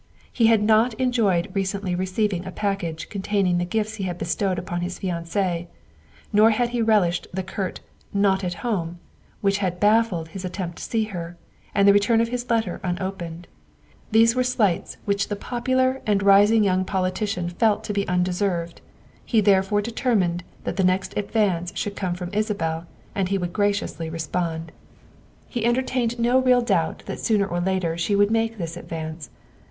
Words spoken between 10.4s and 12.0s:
attempt to see her, and the